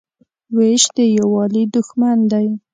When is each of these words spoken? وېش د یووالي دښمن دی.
وېش 0.55 0.83
د 0.95 0.97
یووالي 1.17 1.63
دښمن 1.75 2.17
دی. 2.31 2.47